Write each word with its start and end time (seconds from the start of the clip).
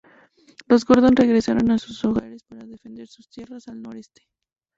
Los 0.67 0.83
Gordon 0.83 1.15
regresaron 1.15 1.69
a 1.69 1.77
sus 1.77 2.03
hogares, 2.05 2.41
para 2.43 2.65
defender 2.65 3.07
sus 3.07 3.29
tierras 3.29 3.67
al 3.67 3.83
noreste. 3.83 4.23